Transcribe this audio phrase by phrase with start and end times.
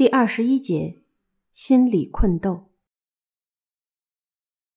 [0.00, 1.02] 第二十一节，
[1.52, 2.70] 心理困斗。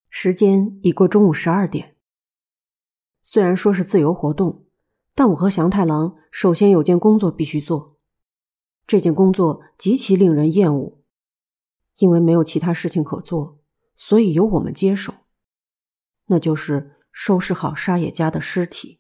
[0.10, 1.96] 时间已过中午十二点。
[3.22, 4.66] 虽然说是自由活动，
[5.16, 7.98] 但我和祥太郎首先有件工作必须做。
[8.86, 11.00] 这件工作极其令人厌恶，
[12.00, 13.62] 因为没有其他事情可做，
[13.96, 15.14] 所以由我们接手。
[16.26, 19.00] 那就是收拾好沙野家的尸体。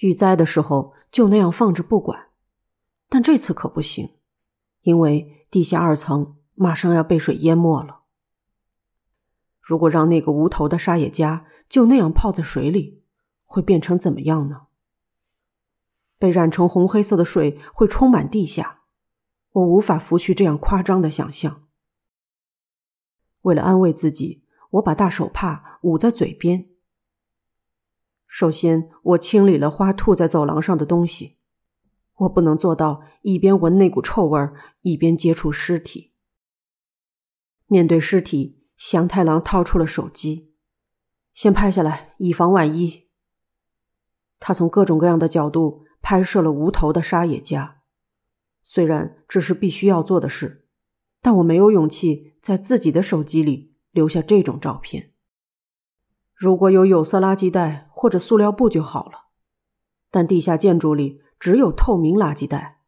[0.00, 2.28] 遇灾的时候就那样放着不管，
[3.08, 4.12] 但这次可不行。
[4.86, 8.02] 因为地下二层马上要被水淹没了，
[9.60, 13.02] 如果让那个无头的沙野家就那样泡在水里，
[13.44, 14.68] 会变成怎么样呢？
[16.18, 18.82] 被染成红黑色的水会充满地下，
[19.50, 21.64] 我无法拂去这样夸张的想象。
[23.42, 26.68] 为了安慰自己，我把大手帕捂在嘴边。
[28.28, 31.38] 首先，我清理了花吐在走廊上的东西。
[32.16, 36.12] 我不能做到一边闻那股臭味儿一边接触尸体。
[37.66, 40.54] 面对尸体，祥太郎掏出了手机，
[41.34, 43.08] 先拍下来，以防万一。
[44.38, 47.82] 他从各种各样的角度拍摄了无头的沙野家。
[48.62, 50.66] 虽然这是必须要做的事，
[51.20, 55.12] 但我没有勇气在自己的手机里留下这种照片。
[56.34, 59.26] 如果有有色垃圾袋或者塑料布就好了，
[60.10, 61.20] 但地下建筑里。
[61.38, 62.80] 只有透明垃圾袋，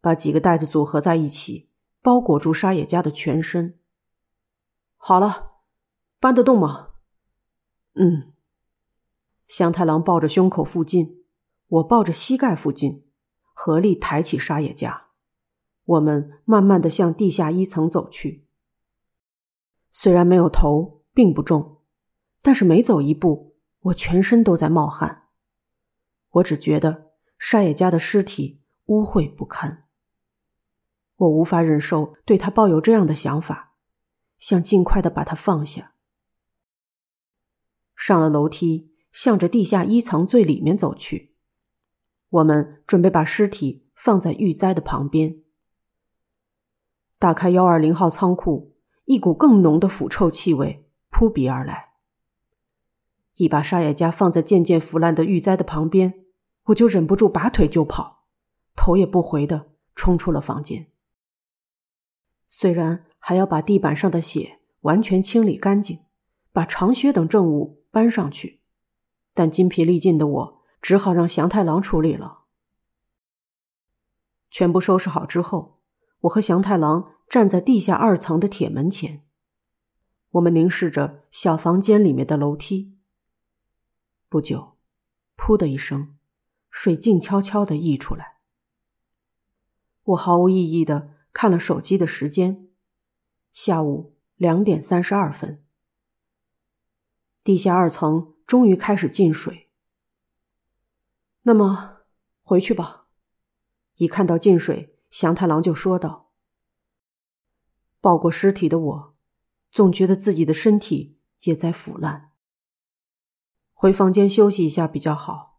[0.00, 1.68] 把几个袋子组合在一起，
[2.00, 3.78] 包裹住沙野家的全身。
[4.96, 5.52] 好了，
[6.18, 6.90] 搬得动吗？
[7.94, 8.32] 嗯。
[9.46, 11.24] 香太郎抱着胸口附近，
[11.66, 13.04] 我抱着膝盖附近，
[13.52, 15.08] 合力抬起沙野家。
[15.84, 18.46] 我们慢慢的向地下一层走去。
[19.90, 21.78] 虽然没有头，并不重，
[22.42, 25.24] 但是每走一步，我全身都在冒汗。
[26.30, 27.09] 我只觉得。
[27.40, 29.84] 沙野家的尸体污秽不堪，
[31.16, 33.72] 我无法忍受对他抱有这样的想法，
[34.38, 35.94] 想尽快的把他放下。
[37.96, 41.34] 上了楼梯，向着地下一层最里面走去。
[42.28, 45.40] 我们准备把尸体放在玉灾的旁边。
[47.18, 48.76] 打开幺二零号仓库，
[49.06, 51.94] 一股更浓的腐臭气味扑鼻而来。
[53.36, 56.26] 一把沙野家放在渐渐腐烂的玉灾的旁边。
[56.64, 58.24] 我就忍不住拔腿就跑，
[58.76, 60.90] 头也不回的冲出了房间。
[62.46, 66.04] 虽然还要把地板上的血完全清理干净，
[66.52, 68.60] 把长靴等证物搬上去，
[69.34, 72.44] 但筋疲力尽的我只好让祥太郎处理了。
[74.50, 75.80] 全部收拾好之后，
[76.20, 79.24] 我和祥太郎站在地下二层的铁门前，
[80.30, 82.96] 我们凝视着小房间里面的楼梯。
[84.28, 84.76] 不久，
[85.36, 86.16] 噗的一声。
[86.70, 88.38] 水静悄悄的溢出来。
[90.04, 92.68] 我毫无意义的看了手机的时间，
[93.52, 95.62] 下午两点三十二分。
[97.44, 99.68] 地下二层终于开始进水。
[101.42, 101.98] 那么
[102.42, 103.08] 回去吧。
[103.96, 106.30] 一看到进水，祥太郎就说道
[108.00, 109.14] ：“抱过尸体的我，
[109.70, 112.30] 总觉得自己的身体也在腐烂。
[113.74, 115.49] 回房间休息一下比较好。”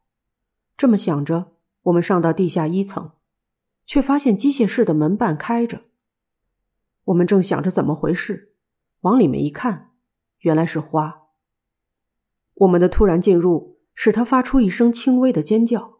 [0.81, 1.51] 这么想着，
[1.83, 3.11] 我们上到地下一层，
[3.85, 5.83] 却发现机械室的门半开着。
[7.03, 8.55] 我们正想着怎么回事，
[9.01, 9.91] 往里面一看，
[10.39, 11.27] 原来是花。
[12.55, 15.99] 我们的突然进入使他发出一声轻微的尖叫，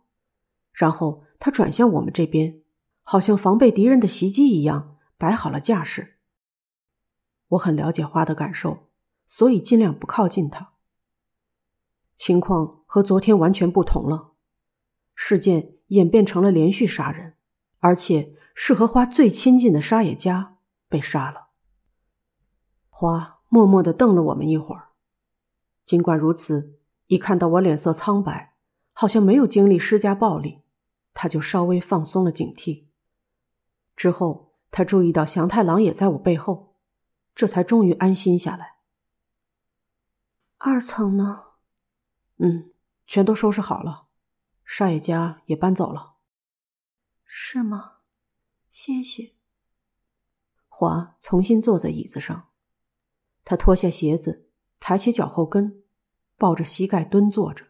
[0.73, 2.63] 然后他转向我们这边，
[3.03, 6.17] 好像防备敌人的袭击一样，摆好了架势。
[7.49, 8.87] 我很了解花的感受，
[9.27, 10.71] 所以尽量不靠近他。
[12.15, 14.30] 情况和昨天完全不同了。
[15.23, 17.35] 事件演变成了连续杀人，
[17.77, 20.57] 而且是和花最亲近的沙野家
[20.89, 21.49] 被杀了。
[22.89, 24.89] 花默默的瞪了我们一会儿，
[25.85, 28.55] 尽管如此，一看到我脸色苍白，
[28.93, 30.63] 好像没有经历施加暴力，
[31.13, 32.87] 他就稍微放松了警惕。
[33.95, 36.75] 之后，他注意到祥太郎也在我背后，
[37.35, 38.77] 这才终于安心下来。
[40.57, 41.43] 二层呢？
[42.37, 42.71] 嗯，
[43.05, 44.00] 全都收拾好了。
[44.73, 46.13] 沙野家也搬走了，
[47.25, 47.97] 是吗？
[48.71, 49.33] 谢谢。
[50.69, 52.47] 华重新坐在椅子上，
[53.43, 54.47] 他脱下鞋子，
[54.79, 55.83] 抬起脚后跟，
[56.37, 57.65] 抱着膝盖蹲坐着。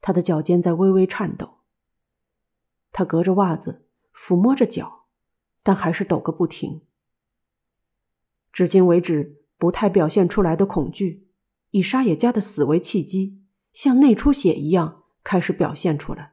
[0.00, 1.58] 他的脚尖在微微颤抖。
[2.92, 5.06] 他隔着袜子抚摸着脚，
[5.64, 6.86] 但还是抖个不停。
[8.52, 11.28] 至今为止不太表现出来的恐惧，
[11.70, 15.02] 以沙野家的死为契机，像内出血一样。
[15.28, 16.32] 开始表现出来。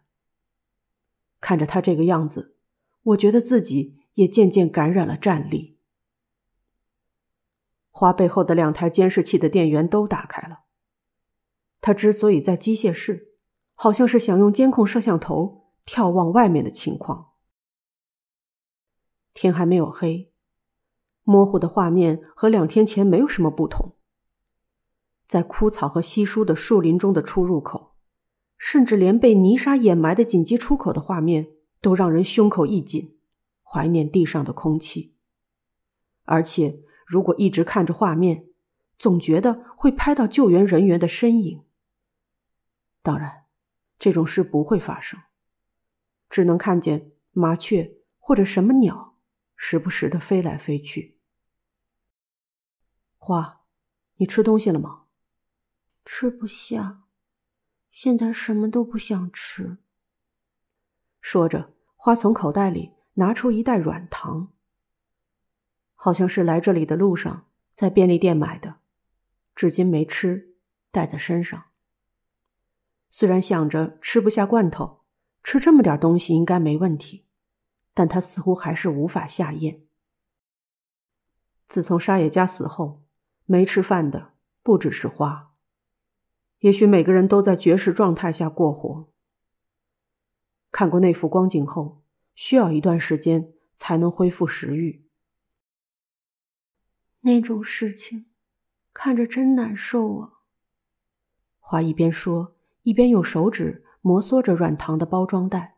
[1.41, 2.55] 看着他这个样子，
[3.03, 5.77] 我觉得自己也渐渐感染了战栗。
[7.89, 10.59] 花背后的两台监视器的电源都打开了。
[11.81, 13.35] 他之所以在机械室，
[13.73, 17.33] 好像是想用监控摄像头眺望外面的情况。
[19.33, 20.31] 天还没有黑，
[21.23, 23.97] 模糊的画面和两天前没有什么不同。
[25.27, 27.94] 在枯草和稀疏的树林中的出入口，
[28.67, 31.51] 甚至连被泥沙掩埋的紧急出口的画面，
[31.81, 33.15] 都让人胸口一紧，
[33.61, 35.13] 怀念地上的空气。
[36.23, 38.47] 而且，如果一直看着画面，
[38.97, 41.63] 总觉得会拍到救援人员的身影。
[43.03, 43.43] 当然，
[43.99, 45.21] 这种事不会发生，
[46.27, 49.15] 只能看见麻雀或者什么鸟
[49.55, 51.19] 时不时的飞来飞去。
[53.19, 53.61] 花，
[54.15, 55.03] 你吃东西了吗？
[56.03, 57.03] 吃不下，
[57.95, 59.77] 现在什么都不想吃。
[61.21, 64.51] 说着，花从口袋里拿出一袋软糖，
[65.93, 68.79] 好像是来这里的路上在便利店买的，
[69.55, 70.57] 至今没吃，
[70.91, 71.67] 带在身上。
[73.09, 75.05] 虽然想着吃不下罐头，
[75.41, 77.25] 吃这么点东西应该没问题，
[77.93, 79.85] 但他似乎还是无法下咽。
[81.69, 83.05] 自从沙野家死后，
[83.45, 85.54] 没吃饭的不只是花。
[86.65, 89.07] 也许每个人都在绝食状态下过活。
[90.71, 92.01] 看过那幅光景后，
[92.33, 95.05] 需要一段时间才能恢复食欲。
[97.21, 98.25] 那种事情，
[98.93, 100.31] 看着真难受啊。
[101.59, 105.75] 花一边说，一边用手指摩挲着软糖的包装袋。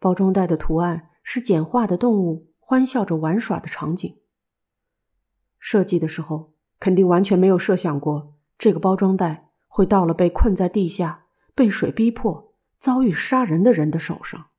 [0.00, 4.18] 包装袋的图案是简化的动物欢笑着玩耍的场景。
[5.60, 8.34] 设计的时候，肯定完全没有设想过。
[8.58, 14.50] 这个包装袋会到了被困在地下、被水逼迫、遭遇杀人的人的手上。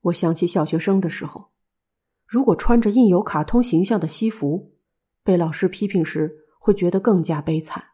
[0.00, 1.50] 我想起小学生的时候，
[2.26, 4.72] 如果穿着印有卡通形象的西服，
[5.22, 7.88] 被老师批评时会觉得更加悲惨。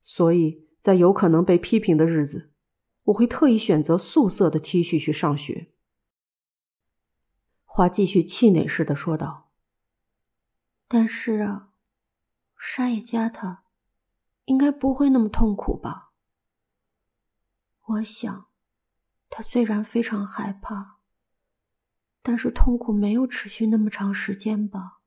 [0.00, 2.52] 所以在有可能被批评的日子，
[3.04, 5.72] 我会特意选择素色的 T 恤去上学。
[7.64, 9.50] 花继续气馁似的说道
[10.86, 11.70] ：“但是啊。”
[12.64, 13.64] 沙野家他
[14.44, 16.12] 应该不会那么痛苦吧？
[17.86, 18.48] 我想，
[19.28, 20.98] 他虽然非常害怕，
[22.22, 25.00] 但是痛苦没有持续那么长时间吧？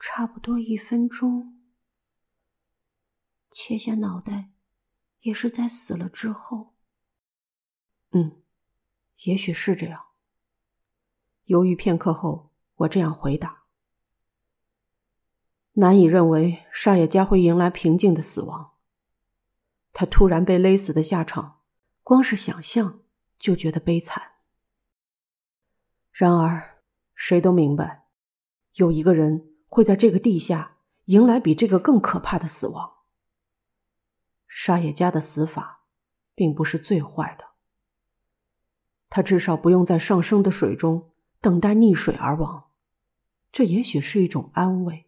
[0.00, 1.62] 差不多一分钟。
[3.52, 4.50] 切下脑袋，
[5.20, 6.74] 也是在死了之后。
[8.10, 8.42] 嗯，
[9.20, 10.06] 也许是这样。
[11.44, 13.65] 犹豫片刻后，我这样回答。
[15.78, 18.72] 难以认为沙野家会迎来平静的死亡。
[19.92, 21.60] 他突然被勒死的下场，
[22.02, 23.00] 光是想象
[23.38, 24.22] 就觉得悲惨。
[26.12, 26.78] 然而，
[27.14, 28.04] 谁都明白，
[28.74, 32.94] 有一个人会在这个地下迎来比这个更可怕的死亡。
[34.48, 35.84] 沙野家的死法，
[36.34, 37.44] 并不是最坏的。
[39.10, 42.70] 他至少不用在上升的水中等待溺水而亡，
[43.52, 45.05] 这也许是一种安慰。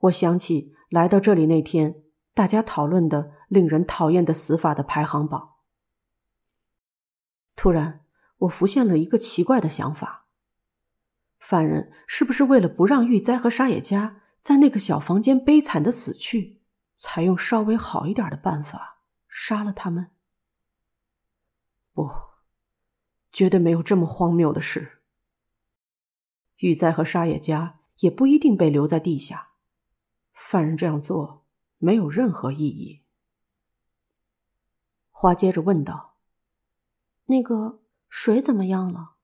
[0.00, 2.02] 我想起来到这里那天，
[2.32, 5.56] 大家讨论的令人讨厌的死法的排行榜。
[7.54, 8.06] 突然，
[8.38, 10.26] 我浮现了一个奇怪的想法：
[11.38, 16.62] 犯人是不是为了不让玉哉和沙野家在那个小房间悲惨的死去，
[16.96, 20.10] 采用稍微好一点的办法杀了他们？
[21.92, 22.08] 不，
[23.30, 25.02] 绝对没有这么荒谬的事。
[26.56, 29.49] 玉哉和沙野家也不一定被留在地下。
[30.40, 31.44] 犯人这样做
[31.76, 33.02] 没有任何意义。
[35.10, 36.16] 花接着问道
[37.26, 39.16] ：“那个水怎么样了？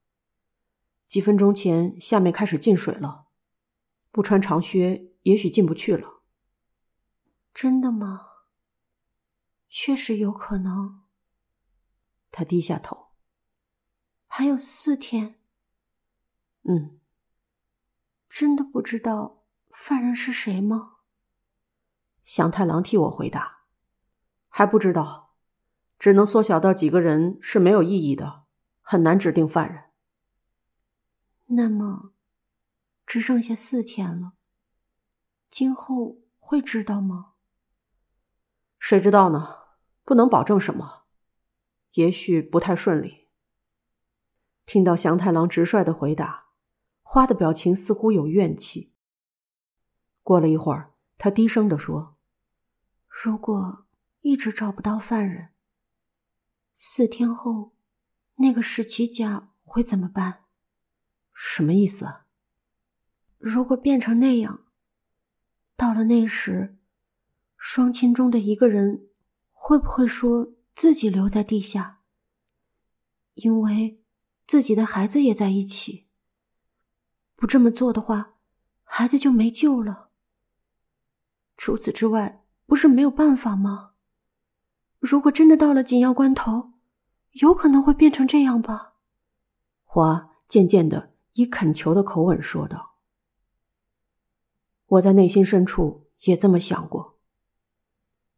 [1.06, 3.28] 几分钟前下面开始进水了，
[4.10, 6.20] 不穿长靴也许进不去了。”
[7.54, 8.26] 真的吗？
[9.70, 11.00] 确实有可能。
[12.30, 13.06] 他低下头。
[14.26, 15.40] 还有四天。
[16.64, 17.00] 嗯。
[18.28, 20.95] 真的不知道犯人是谁吗？
[22.26, 23.60] 祥太郎替我回答
[24.50, 25.36] ：“还不知道，
[25.98, 28.42] 只能缩小到几个人是没有意义的，
[28.82, 29.84] 很难指定犯人。”
[31.46, 32.12] 那么，
[33.06, 34.32] 只剩下四天了。
[35.48, 37.34] 今后会知道吗？
[38.80, 39.58] 谁知道呢？
[40.02, 41.04] 不能保证什么，
[41.92, 43.28] 也许不太顺利。
[44.64, 46.46] 听到祥太郎直率的回答，
[47.02, 48.92] 花的表情似乎有怨气。
[50.24, 52.15] 过了一会儿，他低声的说。
[53.18, 53.86] 如果
[54.20, 55.48] 一直找不到犯人，
[56.74, 57.72] 四天后，
[58.34, 60.44] 那个史奇家会怎么办？
[61.32, 62.26] 什么意思啊？
[63.38, 64.66] 如果变成那样，
[65.76, 66.76] 到了那时，
[67.56, 69.08] 双亲中的一个人
[69.50, 72.02] 会不会说自己留在地下？
[73.32, 74.02] 因为
[74.46, 76.06] 自己的孩子也在一起。
[77.34, 78.34] 不这么做的话，
[78.84, 80.10] 孩子就没救了。
[81.56, 83.92] 除此之外，不是没有办法吗？
[84.98, 86.72] 如果真的到了紧要关头，
[87.32, 88.94] 有可能会变成这样吧？
[89.84, 92.96] 花渐渐的以恳求的口吻说道
[94.86, 97.18] ：“我在内心深处也这么想过。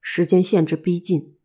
[0.00, 1.36] 时间限制逼近，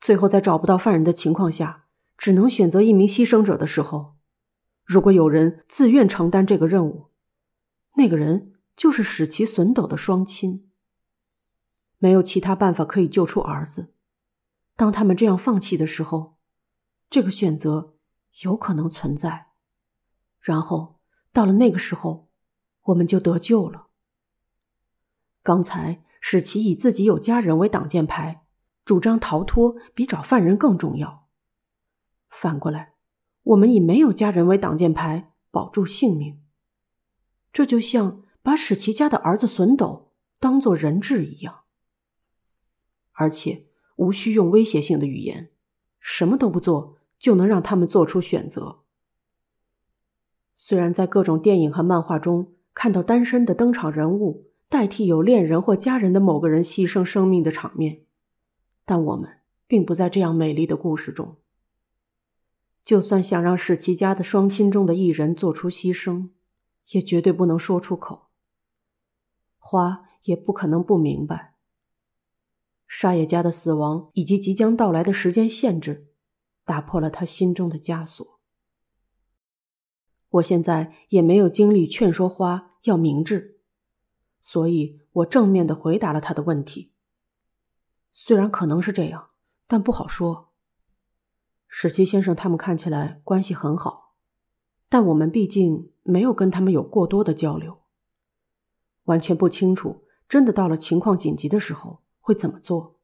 [0.00, 1.86] 最后在找不到犯人的情况下，
[2.18, 4.16] 只能选择一名牺牲者的时候，
[4.84, 7.10] 如果有人自愿承担这个任务，
[7.94, 10.65] 那个人就是使其损斗的双亲。
[11.98, 13.92] 没有其他办法可以救出儿子。”
[14.76, 16.36] 当他们这样放弃的时候，
[17.08, 17.94] 这个选择
[18.42, 19.46] 有可能存在。
[20.40, 21.00] 然后
[21.32, 22.28] 到了那个时候，
[22.82, 23.86] 我们就得救了。
[25.42, 28.44] 刚才史奇以自己有家人为挡箭牌，
[28.84, 31.26] 主张逃脱比找犯人更重要。
[32.28, 32.94] 反过来，
[33.44, 36.42] 我们以没有家人为挡箭牌，保住性命。
[37.52, 41.60] 这就像把史奇家的儿子损斗当做人质一样，
[43.16, 43.64] 而且。
[43.96, 45.48] 无需用威胁性的语言，
[45.98, 48.80] 什么都不做就能让他们做出选择。
[50.54, 58.02] 虽然在各种电影和漫画中看到单身的登场人物代替有恋人或家人的某个人牺牲生命的场面，
[58.84, 61.36] 但我们并不在这样美丽的故事中。
[62.84, 66.28] 就算想让史奇家的双亲中的一人做出牺牲，
[66.90, 68.26] 也绝对不能说出口。
[69.56, 71.55] 花也不可能不明白。
[72.86, 76.08] 沙野家的死亡以及即将到来的时间限制，
[76.64, 78.40] 打破了他心中的枷锁。
[80.28, 83.60] 我现在也没有精力劝说花要明智，
[84.40, 86.92] 所以我正面的回答了他的问题。
[88.12, 89.30] 虽然可能是这样，
[89.66, 90.52] 但不好说。
[91.68, 94.14] 史奇先生他们看起来关系很好，
[94.88, 97.82] 但我们毕竟没有跟他们有过多的交流，
[99.04, 100.04] 完全不清楚。
[100.28, 102.05] 真的到了情况紧急的时候。
[102.26, 102.98] 会怎么做？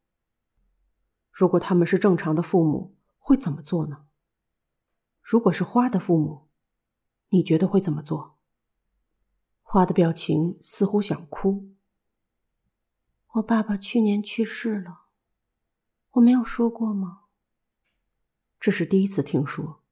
[1.31, 4.07] 如果他们是正常的父母，会怎么做呢？
[5.23, 6.49] 如果是花的父母，
[7.29, 8.37] 你觉得会怎么做？
[9.63, 11.73] 花的表情似乎想哭。
[13.35, 15.03] 我爸爸去年去世了，
[16.15, 17.27] 我没有说过吗？
[18.59, 19.85] 这是第一次听说。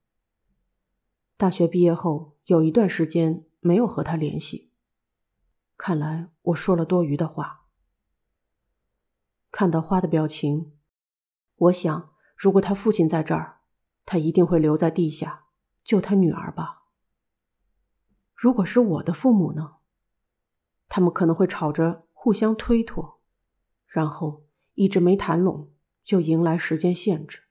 [1.36, 4.72] 大学毕业后有一段时间没有和他联系，
[5.76, 7.59] 看来我说了多余的话。
[9.50, 10.72] 看到花的表情，
[11.56, 13.60] 我想，如果他父亲在这儿，
[14.06, 15.46] 他一定会留在地下
[15.82, 16.84] 救他女儿吧。
[18.34, 19.76] 如果是我的父母呢？
[20.88, 23.20] 他们可能会吵着互相推脱，
[23.86, 25.70] 然后一直没谈拢，
[26.02, 27.42] 就迎来时间限制。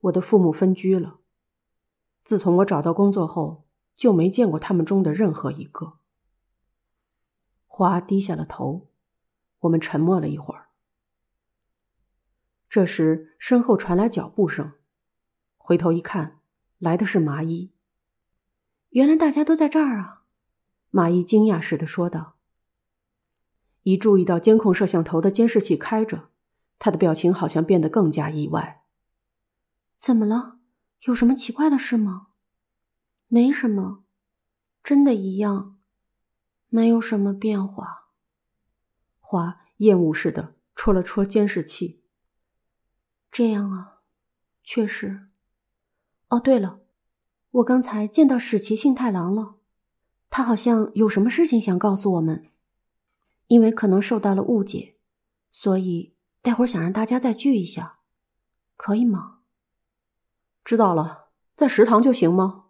[0.00, 1.18] 我的父母分居了，
[2.22, 5.98] 自从我找到工作后，就没见过他们中的任何一个。
[7.66, 8.90] 花低下了头。
[9.64, 10.68] 我们沉默了一会儿。
[12.68, 14.72] 这时，身后传来脚步声，
[15.56, 16.40] 回头一看，
[16.78, 17.72] 来的是麻衣。
[18.90, 20.24] 原来大家都在这儿啊！
[20.90, 22.36] 麻衣惊讶似的说道。
[23.82, 26.30] 一注意到监控摄像头的监视器开着，
[26.78, 28.84] 他的表情好像变得更加意外。
[29.96, 30.58] 怎么了？
[31.02, 32.28] 有什么奇怪的事吗？
[33.28, 34.04] 没什么，
[34.82, 35.78] 真的一样，
[36.68, 38.03] 没有什么变化。
[39.26, 42.02] 花厌恶似的戳了戳监视器。
[43.32, 44.00] 这样啊，
[44.62, 45.28] 确实。
[46.28, 46.80] 哦，对了，
[47.52, 49.54] 我刚才见到史奇信太郎了，
[50.28, 52.50] 他好像有什么事情想告诉我们，
[53.46, 54.96] 因为可能受到了误解，
[55.50, 58.00] 所以待会儿想让大家再聚一下，
[58.76, 59.38] 可以吗？
[60.62, 62.66] 知道了，在食堂就行吗？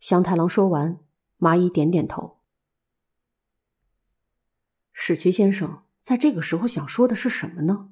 [0.00, 0.98] 祥太郎说完，
[1.36, 2.35] 麻衣点点头。
[5.08, 7.90] 史奇先生在这个时候想说的是什么呢？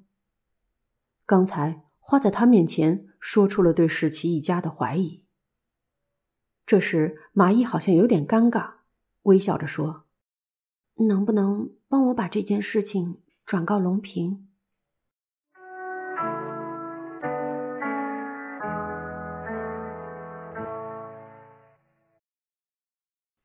[1.24, 5.22] 刚才花在他面前说出了对史奇一家的怀疑。
[6.66, 8.78] 这时，麻衣好像有点尴尬，
[9.22, 10.06] 微笑着说
[11.06, 14.48] ：“能不能帮我把这件事情转告龙平？”